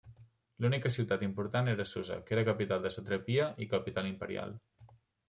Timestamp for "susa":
1.89-2.17